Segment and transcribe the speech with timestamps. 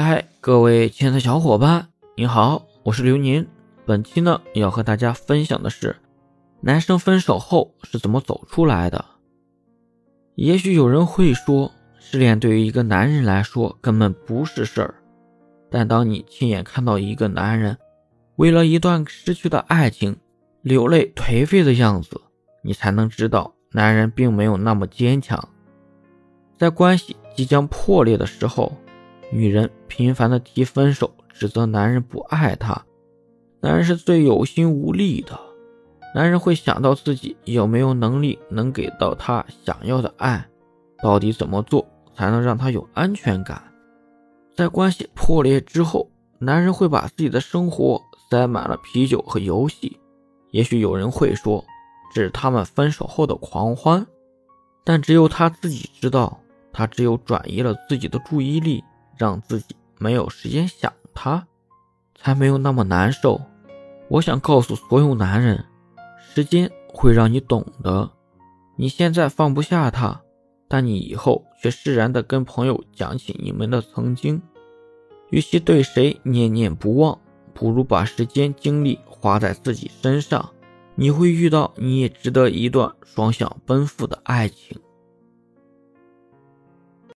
[0.00, 3.44] 嗨，各位亲爱的小伙伴，你好，我是刘宁。
[3.84, 5.96] 本期呢要和大家分享的是，
[6.60, 9.04] 男生分手后是怎么走出来的。
[10.36, 14.94] 也许有人会说，失恋对于一个男人来说根本不是事儿。
[15.68, 17.76] 但当你亲眼看到一个男人
[18.36, 20.16] 为了一段失去的爱情
[20.62, 22.20] 流泪颓废的样子，
[22.62, 25.48] 你才能知道，男人并没有那么坚强。
[26.56, 28.72] 在关系即将破裂的时候。
[29.30, 32.84] 女人频繁的提分手，指责男人不爱她，
[33.60, 35.38] 男人是最有心无力的。
[36.14, 40.48] 男人会想到自己有没有能力能给到她想要的爱，
[41.02, 43.62] 到底怎么做才能让她有安全感？
[44.56, 50.00] 在关系破裂之后，男人会把自己的生活塞满了啤酒和游戏。
[50.50, 51.62] 也许有人会说，
[52.14, 54.06] 这是他们分手后的狂欢，
[54.84, 56.40] 但只有他自己知道，
[56.72, 58.82] 他只有转移了自己的注意力。
[59.18, 61.46] 让自己没有时间想他，
[62.14, 63.40] 才没有那么难受。
[64.08, 65.64] 我想告诉所有男人，
[66.18, 68.10] 时间会让你懂得。
[68.76, 70.22] 你现在放不下他，
[70.68, 74.40] 但你以后却释然的跟朋友讲起你们的曾经。
[75.30, 77.18] 与其对谁念念不忘，
[77.52, 80.50] 不如把时间精力花在自己身上。
[80.94, 84.80] 你会遇到你也值得一段双向奔赴的爱情。